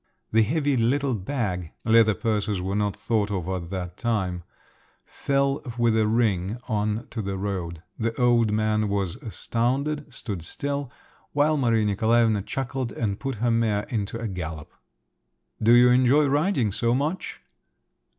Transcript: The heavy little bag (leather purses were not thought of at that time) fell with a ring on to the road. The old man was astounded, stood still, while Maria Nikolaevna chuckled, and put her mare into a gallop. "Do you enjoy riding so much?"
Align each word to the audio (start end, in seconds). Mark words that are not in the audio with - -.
The 0.31 0.41
heavy 0.41 0.75
little 0.77 1.13
bag 1.13 1.73
(leather 1.85 2.15
purses 2.15 2.59
were 2.59 2.73
not 2.73 2.97
thought 2.97 3.29
of 3.29 3.47
at 3.47 3.69
that 3.69 3.97
time) 3.97 4.41
fell 5.05 5.61
with 5.77 5.95
a 5.95 6.07
ring 6.07 6.57
on 6.67 7.05
to 7.11 7.21
the 7.21 7.37
road. 7.37 7.83
The 7.99 8.19
old 8.19 8.51
man 8.51 8.89
was 8.89 9.17
astounded, 9.17 10.11
stood 10.11 10.41
still, 10.41 10.91
while 11.33 11.55
Maria 11.55 11.85
Nikolaevna 11.85 12.41
chuckled, 12.41 12.91
and 12.91 13.19
put 13.19 13.35
her 13.35 13.51
mare 13.51 13.83
into 13.89 14.17
a 14.19 14.27
gallop. 14.27 14.73
"Do 15.61 15.71
you 15.73 15.89
enjoy 15.91 16.25
riding 16.25 16.71
so 16.71 16.95
much?" 16.95 17.39